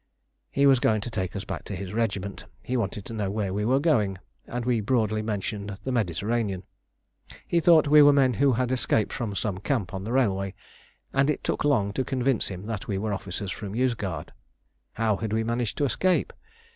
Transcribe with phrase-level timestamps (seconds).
[0.49, 2.45] He was going to take us back to his regiment.
[2.63, 6.63] He wanted to know where we were going, and we broadly mentioned the Mediterranean.
[7.47, 10.55] He thought we were men who had escaped from some camp on the railway,
[11.13, 14.29] and it took long to convince him that we were officers from Yozgad.
[14.93, 16.33] How had we managed to escape?